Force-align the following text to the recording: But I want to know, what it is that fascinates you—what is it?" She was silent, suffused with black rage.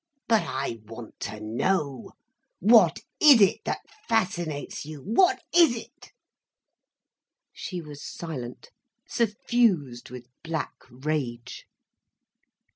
But 0.27 0.41
I 0.47 0.79
want 0.87 1.19
to 1.29 1.39
know, 1.39 2.13
what 2.57 3.01
it 3.19 3.39
is 3.39 3.59
that 3.65 3.81
fascinates 4.09 4.83
you—what 4.83 5.43
is 5.53 5.75
it?" 5.77 6.11
She 7.53 7.81
was 7.81 8.03
silent, 8.03 8.71
suffused 9.07 10.09
with 10.09 10.25
black 10.41 10.79
rage. 10.89 11.65